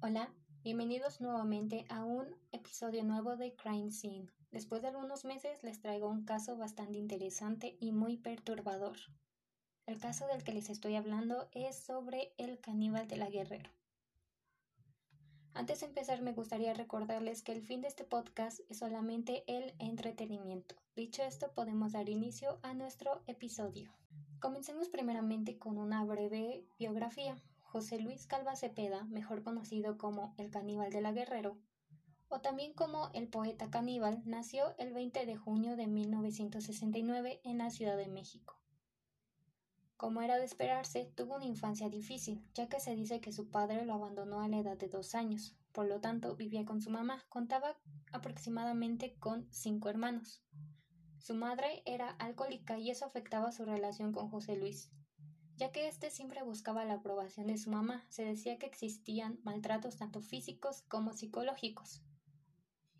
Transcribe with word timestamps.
Hola, 0.00 0.32
bienvenidos 0.62 1.20
nuevamente 1.20 1.84
a 1.88 2.04
un 2.04 2.28
episodio 2.52 3.02
nuevo 3.02 3.36
de 3.36 3.56
Crime 3.56 3.90
Scene. 3.90 4.28
Después 4.52 4.80
de 4.80 4.88
algunos 4.88 5.24
meses 5.24 5.64
les 5.64 5.80
traigo 5.80 6.08
un 6.08 6.24
caso 6.24 6.56
bastante 6.56 6.98
interesante 6.98 7.76
y 7.80 7.90
muy 7.90 8.16
perturbador. 8.16 8.96
El 9.86 9.98
caso 9.98 10.28
del 10.28 10.44
que 10.44 10.52
les 10.52 10.70
estoy 10.70 10.94
hablando 10.94 11.48
es 11.50 11.74
sobre 11.74 12.32
el 12.38 12.60
caníbal 12.60 13.08
de 13.08 13.16
la 13.16 13.28
Guerrero. 13.28 13.70
Antes 15.52 15.80
de 15.80 15.86
empezar 15.86 16.22
me 16.22 16.32
gustaría 16.32 16.74
recordarles 16.74 17.42
que 17.42 17.50
el 17.50 17.62
fin 17.62 17.80
de 17.80 17.88
este 17.88 18.04
podcast 18.04 18.60
es 18.68 18.78
solamente 18.78 19.42
el 19.48 19.74
entretenimiento. 19.80 20.76
Dicho 20.94 21.24
esto, 21.24 21.52
podemos 21.54 21.90
dar 21.90 22.08
inicio 22.08 22.60
a 22.62 22.72
nuestro 22.72 23.24
episodio. 23.26 23.92
Comencemos 24.38 24.88
primeramente 24.90 25.58
con 25.58 25.76
una 25.76 26.04
breve 26.04 26.64
biografía. 26.78 27.36
José 27.70 28.00
Luis 28.00 28.26
Calva 28.26 28.56
Cepeda, 28.56 29.04
mejor 29.04 29.42
conocido 29.42 29.98
como 29.98 30.34
el 30.38 30.50
caníbal 30.50 30.90
de 30.90 31.02
la 31.02 31.12
Guerrero, 31.12 31.58
o 32.28 32.40
también 32.40 32.72
como 32.72 33.10
el 33.12 33.28
poeta 33.28 33.68
caníbal, 33.68 34.22
nació 34.24 34.74
el 34.78 34.94
20 34.94 35.26
de 35.26 35.36
junio 35.36 35.76
de 35.76 35.86
1969 35.86 37.42
en 37.44 37.58
la 37.58 37.68
Ciudad 37.68 37.98
de 37.98 38.08
México. 38.08 38.58
Como 39.98 40.22
era 40.22 40.38
de 40.38 40.46
esperarse, 40.46 41.12
tuvo 41.14 41.36
una 41.36 41.44
infancia 41.44 41.90
difícil, 41.90 42.42
ya 42.54 42.70
que 42.70 42.80
se 42.80 42.96
dice 42.96 43.20
que 43.20 43.32
su 43.32 43.50
padre 43.50 43.84
lo 43.84 43.92
abandonó 43.92 44.40
a 44.40 44.48
la 44.48 44.60
edad 44.60 44.78
de 44.78 44.88
dos 44.88 45.14
años, 45.14 45.54
por 45.72 45.86
lo 45.86 46.00
tanto 46.00 46.36
vivía 46.36 46.64
con 46.64 46.80
su 46.80 46.88
mamá, 46.88 47.26
contaba 47.28 47.76
aproximadamente 48.12 49.14
con 49.18 49.46
cinco 49.52 49.90
hermanos. 49.90 50.42
Su 51.18 51.34
madre 51.34 51.82
era 51.84 52.08
alcohólica 52.12 52.78
y 52.78 52.90
eso 52.90 53.04
afectaba 53.04 53.52
su 53.52 53.66
relación 53.66 54.12
con 54.12 54.30
José 54.30 54.56
Luis, 54.56 54.90
ya 55.58 55.72
que 55.72 55.88
éste 55.88 56.10
siempre 56.10 56.44
buscaba 56.44 56.84
la 56.84 56.94
aprobación 56.94 57.48
de 57.48 57.58
su 57.58 57.70
mamá, 57.70 58.06
se 58.08 58.24
decía 58.24 58.58
que 58.58 58.66
existían 58.66 59.40
maltratos 59.42 59.96
tanto 59.96 60.20
físicos 60.20 60.82
como 60.82 61.12
psicológicos. 61.12 62.00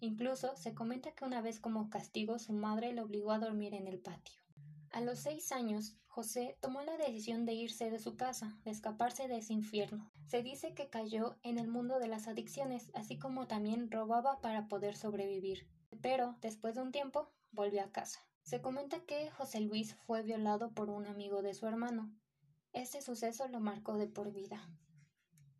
Incluso 0.00 0.56
se 0.56 0.74
comenta 0.74 1.12
que 1.12 1.24
una 1.24 1.40
vez 1.40 1.60
como 1.60 1.88
castigo 1.88 2.40
su 2.40 2.52
madre 2.52 2.92
lo 2.92 3.04
obligó 3.04 3.30
a 3.30 3.38
dormir 3.38 3.74
en 3.74 3.86
el 3.86 4.00
patio. 4.00 4.42
A 4.90 5.00
los 5.00 5.20
seis 5.20 5.52
años, 5.52 5.96
José 6.06 6.58
tomó 6.60 6.82
la 6.82 6.96
decisión 6.96 7.46
de 7.46 7.52
irse 7.52 7.90
de 7.90 8.00
su 8.00 8.16
casa, 8.16 8.58
de 8.64 8.72
escaparse 8.72 9.28
de 9.28 9.38
ese 9.38 9.52
infierno. 9.52 10.10
Se 10.26 10.42
dice 10.42 10.74
que 10.74 10.88
cayó 10.88 11.38
en 11.42 11.58
el 11.58 11.68
mundo 11.68 12.00
de 12.00 12.08
las 12.08 12.26
adicciones, 12.26 12.90
así 12.94 13.20
como 13.20 13.46
también 13.46 13.88
robaba 13.88 14.40
para 14.40 14.66
poder 14.66 14.96
sobrevivir. 14.96 15.68
Pero, 16.02 16.36
después 16.40 16.74
de 16.74 16.82
un 16.82 16.90
tiempo, 16.90 17.30
volvió 17.52 17.84
a 17.84 17.92
casa. 17.92 18.20
Se 18.42 18.60
comenta 18.60 19.04
que 19.04 19.30
José 19.30 19.60
Luis 19.60 19.94
fue 19.94 20.22
violado 20.22 20.72
por 20.72 20.90
un 20.90 21.06
amigo 21.06 21.42
de 21.42 21.54
su 21.54 21.66
hermano, 21.66 22.10
este 22.72 23.02
suceso 23.02 23.48
lo 23.48 23.60
marcó 23.60 23.96
de 23.96 24.06
por 24.06 24.32
vida. 24.32 24.68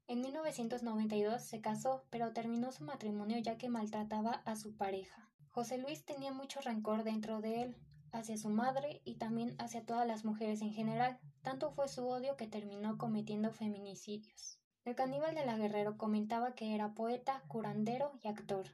En 0.06 0.20
1992 0.20 1.42
se 1.42 1.61
casó, 1.61 2.05
pero 2.11 2.33
terminó 2.33 2.73
su 2.73 2.84
matrimonio 2.84 3.39
ya 3.39 3.59
que 3.59 3.69
maltrataba 3.69 4.42
a 4.45 4.56
su 4.56 4.77
pareja. 4.77 5.31
José 5.51 5.79
Luis 5.79 6.05
tenía 6.05 6.33
mucho 6.33 6.61
rencor 6.61 7.05
dentro 7.05 7.41
de 7.41 7.62
él, 7.62 7.77
hacia 8.12 8.36
su 8.36 8.48
madre 8.48 9.03
y 9.05 9.17
también 9.17 9.55
hacia 9.59 9.84
todas 9.84 10.06
las 10.06 10.25
mujeres 10.25 10.62
en 10.62 10.73
general. 10.73 11.19
Tanto 11.42 11.70
fue 11.73 11.89
su 11.89 12.06
odio 12.06 12.36
que 12.36 12.47
terminó 12.47 12.97
cometiendo 12.98 13.51
feminicidios. 13.53 14.59
El 14.84 14.95
caníbal 14.95 15.34
de 15.34 15.45
la 15.45 15.56
Guerrero 15.56 15.98
comentaba 15.98 16.55
que 16.55 16.75
era 16.75 16.95
poeta, 16.95 17.42
curandero 17.48 18.12
y 18.23 18.29
actor. 18.29 18.67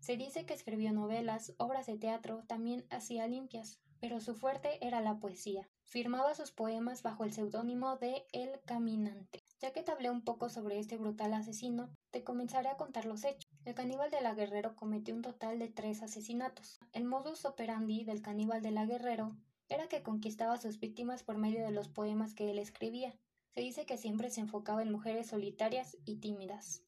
Se 0.00 0.16
dice 0.16 0.44
que 0.44 0.54
escribió 0.54 0.92
novelas, 0.92 1.54
obras 1.58 1.86
de 1.86 1.96
teatro, 1.96 2.42
también 2.46 2.84
hacía 2.90 3.26
limpias, 3.28 3.80
pero 4.02 4.20
su 4.20 4.34
fuerte 4.34 4.84
era 4.84 5.00
la 5.00 5.20
poesía. 5.20 5.70
Firmaba 5.84 6.34
sus 6.34 6.50
poemas 6.50 7.04
bajo 7.04 7.22
el 7.22 7.32
seudónimo 7.32 7.98
de 7.98 8.26
El 8.32 8.60
Caminante. 8.64 9.44
Ya 9.60 9.72
que 9.72 9.84
te 9.84 9.92
hablé 9.92 10.10
un 10.10 10.22
poco 10.22 10.48
sobre 10.48 10.80
este 10.80 10.96
brutal 10.96 11.32
asesino, 11.32 11.88
te 12.10 12.24
comenzaré 12.24 12.68
a 12.68 12.76
contar 12.76 13.04
los 13.04 13.22
hechos. 13.22 13.48
El 13.64 13.76
caníbal 13.76 14.10
de 14.10 14.20
la 14.20 14.34
Guerrero 14.34 14.74
cometió 14.74 15.14
un 15.14 15.22
total 15.22 15.60
de 15.60 15.68
tres 15.68 16.02
asesinatos. 16.02 16.80
El 16.92 17.04
modus 17.04 17.44
operandi 17.44 18.02
del 18.02 18.22
caníbal 18.22 18.60
de 18.60 18.72
la 18.72 18.86
Guerrero 18.86 19.36
era 19.68 19.86
que 19.86 20.02
conquistaba 20.02 20.54
a 20.54 20.60
sus 20.60 20.80
víctimas 20.80 21.22
por 21.22 21.38
medio 21.38 21.64
de 21.64 21.70
los 21.70 21.88
poemas 21.88 22.34
que 22.34 22.50
él 22.50 22.58
escribía. 22.58 23.14
Se 23.54 23.60
dice 23.60 23.86
que 23.86 23.98
siempre 23.98 24.30
se 24.30 24.40
enfocaba 24.40 24.82
en 24.82 24.90
mujeres 24.90 25.28
solitarias 25.28 25.96
y 26.04 26.16
tímidas. 26.16 26.82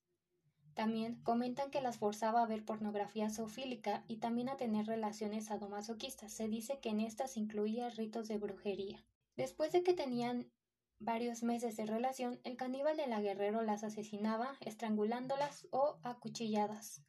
También 0.75 1.21
comentan 1.23 1.71
que 1.71 1.81
las 1.81 1.99
forzaba 1.99 2.43
a 2.43 2.47
ver 2.47 2.65
pornografía 2.65 3.31
zoofílica 3.31 4.05
y 4.09 4.17
también 4.17 4.49
a 4.49 4.57
tener 4.57 4.87
relaciones 4.87 5.47
sadomasoquistas. 5.47 6.33
Se 6.33 6.49
dice 6.49 6.81
que 6.81 6.89
en 6.89 7.01
estas 7.01 7.37
incluía 7.37 7.91
ritos 7.91 8.27
de 8.27 8.39
brujería. 8.39 9.05
Después 9.37 9.71
de 9.71 9.85
que 9.85 9.95
tenían 9.95 10.51
varios 10.99 11.43
meses 11.45 11.77
de 11.77 11.87
relación, 11.87 12.41
el 12.43 12.57
caníbal 12.57 12.97
de 12.97 13.07
la 13.07 13.21
guerrero 13.21 13.63
las 13.63 13.85
asesinaba, 13.85 14.57
estrangulándolas 14.61 15.69
o 15.71 15.99
acuchilladas. 16.03 17.03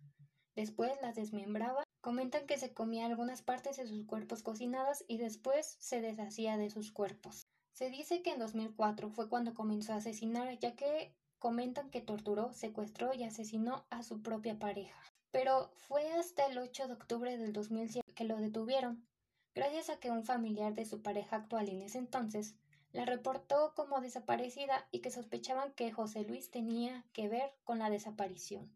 Después 0.55 0.91
las 1.01 1.15
desmembraba. 1.15 1.83
Comentan 2.01 2.45
que 2.45 2.57
se 2.57 2.71
comía 2.71 3.07
algunas 3.07 3.41
partes 3.41 3.77
de 3.77 3.87
sus 3.87 4.05
cuerpos 4.05 4.43
cocinadas 4.43 5.03
y 5.07 5.17
después 5.17 5.75
se 5.79 6.01
deshacía 6.01 6.55
de 6.57 6.69
sus 6.69 6.91
cuerpos. 6.91 7.47
Se 7.73 7.89
dice 7.89 8.21
que 8.21 8.31
en 8.31 8.39
2004 8.39 9.09
fue 9.09 9.27
cuando 9.27 9.55
comenzó 9.55 9.93
a 9.93 9.97
asesinar, 9.97 10.57
ya 10.59 10.75
que 10.75 11.15
comentan 11.45 11.91
que 11.91 12.01
torturó, 12.01 12.51
secuestró 12.53 13.13
y 13.13 13.23
asesinó 13.23 13.85
a 13.91 14.01
su 14.01 14.23
propia 14.23 14.57
pareja. 14.57 15.00
Pero 15.29 15.69
fue 15.75 16.11
hasta 16.13 16.47
el 16.47 16.57
8 16.57 16.88
de 16.88 16.94
octubre 16.94 17.38
del 17.38 17.53
2007 17.53 18.13
que 18.16 18.23
lo 18.23 18.38
detuvieron, 18.38 19.06
gracias 19.53 19.91
a 19.91 20.00
que 20.00 20.09
un 20.09 20.23
familiar 20.23 20.73
de 20.73 20.85
su 20.85 21.03
pareja 21.03 21.35
actual 21.35 21.69
en 21.69 21.84
ese 21.84 22.00
entonces 22.00 22.55
la 22.94 23.05
reportó 23.05 23.75
como 23.75 24.01
desaparecida 24.01 24.88
y 24.89 25.01
que 25.01 25.11
sospechaban 25.11 25.72
que 25.73 25.91
José 25.91 26.23
Luis 26.23 26.50
tenía 26.50 27.05
que 27.13 27.29
ver 27.29 27.53
con 27.63 27.78
la 27.78 27.91
desaparición. 27.91 28.75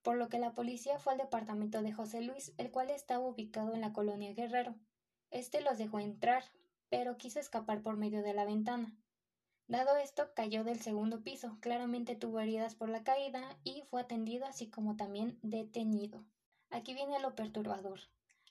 Por 0.00 0.16
lo 0.16 0.30
que 0.30 0.38
la 0.38 0.54
policía 0.54 0.98
fue 0.98 1.12
al 1.12 1.18
departamento 1.18 1.82
de 1.82 1.92
José 1.92 2.22
Luis, 2.22 2.54
el 2.56 2.70
cual 2.70 2.88
estaba 2.88 3.26
ubicado 3.26 3.74
en 3.74 3.82
la 3.82 3.92
colonia 3.92 4.32
Guerrero. 4.32 4.74
Este 5.30 5.60
los 5.60 5.76
dejó 5.76 6.00
entrar, 6.00 6.44
pero 6.88 7.18
quiso 7.18 7.38
escapar 7.38 7.82
por 7.82 7.98
medio 7.98 8.22
de 8.22 8.32
la 8.32 8.46
ventana. 8.46 8.96
Dado 9.68 9.98
esto, 9.98 10.32
cayó 10.34 10.64
del 10.64 10.80
segundo 10.80 11.22
piso, 11.22 11.58
claramente 11.60 12.16
tuvo 12.16 12.40
heridas 12.40 12.74
por 12.74 12.88
la 12.88 13.04
caída 13.04 13.58
y 13.64 13.82
fue 13.90 14.00
atendido 14.00 14.46
así 14.46 14.70
como 14.70 14.96
también 14.96 15.38
detenido. 15.42 16.24
Aquí 16.70 16.94
viene 16.94 17.20
lo 17.20 17.34
perturbador. 17.34 18.00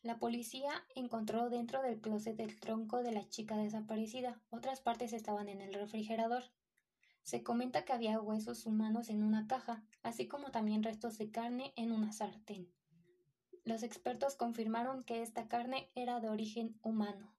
La 0.03 0.19
policía 0.19 0.85
encontró 0.93 1.49
dentro 1.49 1.81
del 1.81 1.99
closet 1.99 2.39
el 2.39 2.59
tronco 2.59 3.01
de 3.01 3.13
la 3.13 3.27
chica 3.29 3.57
desaparecida, 3.57 4.39
otras 4.51 4.79
partes 4.79 5.11
estaban 5.11 5.49
en 5.49 5.59
el 5.61 5.73
refrigerador. 5.73 6.43
Se 7.23 7.41
comenta 7.41 7.83
que 7.83 7.93
había 7.93 8.21
huesos 8.21 8.67
humanos 8.67 9.09
en 9.09 9.23
una 9.23 9.47
caja, 9.47 9.83
así 10.03 10.27
como 10.27 10.51
también 10.51 10.83
restos 10.83 11.17
de 11.17 11.31
carne 11.31 11.73
en 11.75 11.91
una 11.91 12.13
sartén. 12.13 12.71
Los 13.63 13.81
expertos 13.81 14.35
confirmaron 14.35 15.03
que 15.03 15.23
esta 15.23 15.47
carne 15.47 15.89
era 15.95 16.19
de 16.19 16.29
origen 16.29 16.77
humano. 16.83 17.36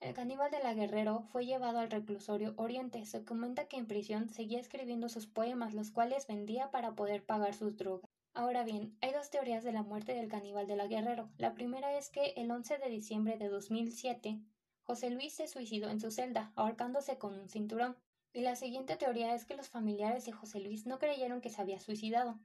El 0.00 0.14
caníbal 0.14 0.50
de 0.50 0.62
la 0.62 0.72
Guerrero 0.72 1.24
fue 1.30 1.44
llevado 1.44 1.78
al 1.78 1.90
reclusorio 1.90 2.54
Oriente. 2.56 3.04
Se 3.04 3.22
comenta 3.22 3.68
que 3.68 3.76
en 3.76 3.86
prisión 3.86 4.30
seguía 4.30 4.58
escribiendo 4.58 5.10
sus 5.10 5.26
poemas, 5.26 5.74
los 5.74 5.90
cuales 5.90 6.26
vendía 6.26 6.70
para 6.70 6.94
poder 6.94 7.22
pagar 7.22 7.52
sus 7.52 7.76
drogas. 7.76 8.10
Ahora 8.32 8.64
bien, 8.64 8.96
hay 9.02 9.12
dos 9.12 9.28
teorías 9.28 9.62
de 9.62 9.72
la 9.72 9.82
muerte 9.82 10.14
del 10.14 10.28
caníbal 10.28 10.66
de 10.66 10.76
la 10.76 10.86
Guerrero. 10.86 11.28
La 11.36 11.52
primera 11.52 11.98
es 11.98 12.08
que 12.08 12.32
el 12.38 12.50
11 12.50 12.78
de 12.78 12.88
diciembre 12.88 13.36
de 13.36 13.50
2007, 13.50 14.40
José 14.84 15.10
Luis 15.10 15.34
se 15.34 15.48
suicidó 15.48 15.90
en 15.90 16.00
su 16.00 16.10
celda, 16.10 16.50
ahorcándose 16.56 17.18
con 17.18 17.38
un 17.38 17.50
cinturón. 17.50 17.94
Y 18.32 18.40
la 18.40 18.56
siguiente 18.56 18.96
teoría 18.96 19.34
es 19.34 19.44
que 19.44 19.54
los 19.54 19.68
familiares 19.68 20.24
de 20.24 20.32
José 20.32 20.60
Luis 20.60 20.86
no 20.86 20.98
creyeron 20.98 21.42
que 21.42 21.50
se 21.50 21.60
había 21.60 21.78
suicidado, 21.78 22.38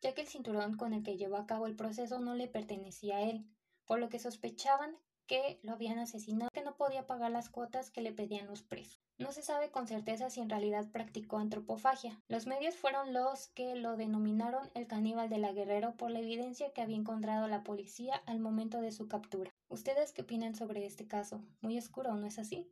ya 0.00 0.14
que 0.14 0.20
el 0.20 0.28
cinturón 0.28 0.76
con 0.76 0.92
el 0.92 1.02
que 1.02 1.16
llevó 1.16 1.38
a 1.38 1.46
cabo 1.46 1.66
el 1.66 1.74
proceso 1.74 2.20
no 2.20 2.36
le 2.36 2.46
pertenecía 2.46 3.16
a 3.16 3.22
él, 3.22 3.44
por 3.84 3.98
lo 3.98 4.08
que 4.10 4.20
sospechaban 4.20 4.96
que 5.30 5.60
lo 5.62 5.74
habían 5.74 6.00
asesinado, 6.00 6.50
que 6.52 6.64
no 6.64 6.74
podía 6.74 7.06
pagar 7.06 7.30
las 7.30 7.48
cuotas 7.48 7.92
que 7.92 8.00
le 8.00 8.10
pedían 8.10 8.48
los 8.48 8.62
presos. 8.62 8.98
No 9.16 9.30
se 9.30 9.42
sabe 9.42 9.70
con 9.70 9.86
certeza 9.86 10.28
si 10.28 10.40
en 10.40 10.50
realidad 10.50 10.90
practicó 10.90 11.38
antropofagia. 11.38 12.20
Los 12.26 12.48
medios 12.48 12.74
fueron 12.74 13.12
los 13.12 13.46
que 13.46 13.76
lo 13.76 13.96
denominaron 13.96 14.68
el 14.74 14.88
caníbal 14.88 15.28
de 15.28 15.38
la 15.38 15.52
Guerrero 15.52 15.94
por 15.96 16.10
la 16.10 16.18
evidencia 16.18 16.72
que 16.72 16.82
había 16.82 16.96
encontrado 16.96 17.46
la 17.46 17.62
policía 17.62 18.16
al 18.26 18.40
momento 18.40 18.80
de 18.80 18.90
su 18.90 19.06
captura. 19.06 19.52
¿Ustedes 19.68 20.10
qué 20.10 20.22
opinan 20.22 20.56
sobre 20.56 20.84
este 20.84 21.06
caso? 21.06 21.44
Muy 21.60 21.78
oscuro, 21.78 22.12
¿no 22.16 22.26
es 22.26 22.40
así? 22.40 22.68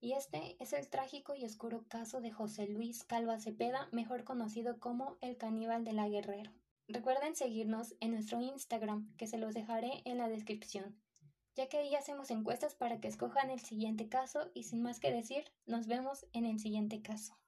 Y 0.00 0.12
este 0.12 0.56
es 0.60 0.74
el 0.74 0.88
trágico 0.88 1.34
y 1.34 1.44
oscuro 1.44 1.84
caso 1.88 2.20
de 2.20 2.30
José 2.30 2.68
Luis 2.68 3.02
Calva 3.02 3.40
Cepeda, 3.40 3.88
mejor 3.90 4.22
conocido 4.22 4.78
como 4.78 5.18
el 5.20 5.36
caníbal 5.36 5.82
de 5.82 5.94
la 5.94 6.08
Guerrero. 6.08 6.52
Recuerden 6.86 7.34
seguirnos 7.34 7.96
en 7.98 8.12
nuestro 8.12 8.40
Instagram, 8.40 9.12
que 9.16 9.26
se 9.26 9.36
los 9.36 9.52
dejaré 9.52 10.00
en 10.04 10.18
la 10.18 10.28
descripción 10.28 10.96
ya 11.58 11.68
que 11.68 11.76
ahí 11.76 11.96
hacemos 11.96 12.30
encuestas 12.30 12.76
para 12.76 13.00
que 13.00 13.08
escojan 13.08 13.50
el 13.50 13.58
siguiente 13.58 14.08
caso 14.08 14.48
y 14.54 14.62
sin 14.62 14.80
más 14.80 15.00
que 15.00 15.10
decir, 15.10 15.42
nos 15.66 15.88
vemos 15.88 16.24
en 16.32 16.44
el 16.44 16.60
siguiente 16.60 17.02
caso. 17.02 17.38